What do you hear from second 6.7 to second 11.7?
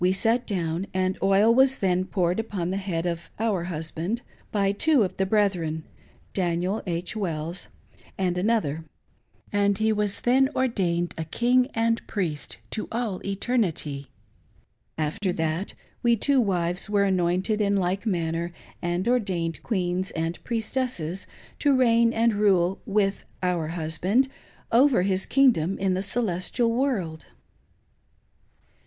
H. Wells, and another— and he was then ordained a King